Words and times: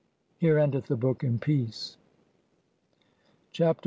Here 0.39 0.57
endeth 0.57 0.87
the 0.87 0.95
book 0.95 1.23
in 1.23 1.37
peace. 1.37 1.95
Chapter 3.51 3.69
CL. 3.69 3.79